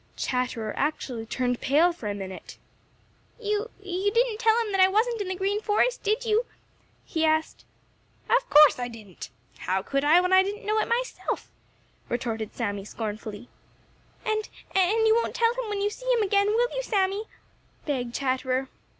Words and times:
Chatterer 0.17 0.73
actually 0.75 1.27
turned 1.27 1.61
pale 1.61 1.93
for 1.93 2.09
a 2.09 2.15
minute. 2.15 2.57
"You—you 3.39 4.11
didn't 4.11 4.39
tell 4.39 4.59
him 4.59 4.71
that 4.71 4.81
I 4.81 4.87
wasn't 4.87 5.21
in 5.21 5.27
the 5.27 5.35
Green 5.35 5.61
Forest, 5.61 6.01
did 6.01 6.25
you?" 6.25 6.47
he 7.05 7.23
asked. 7.23 7.65
"Of 8.27 8.49
course 8.49 8.79
I 8.79 8.87
didn't! 8.87 9.29
How 9.59 9.83
could 9.83 10.03
I 10.03 10.19
when 10.19 10.33
I 10.33 10.41
didn't 10.41 10.65
know 10.65 10.79
it 10.79 10.87
myself?" 10.87 11.51
retorted 12.09 12.55
Sammy 12.55 12.83
scornfully. 12.83 13.47
"And—and 14.25 15.05
you 15.07 15.15
won't 15.21 15.35
tell 15.35 15.53
him 15.53 15.69
when 15.69 15.81
you 15.81 15.91
see 15.91 16.11
him 16.13 16.23
again, 16.23 16.47
will 16.47 16.75
you, 16.75 16.81
Sammy?" 16.81 17.25
begged 17.85 18.15
Chatterer. 18.15 18.69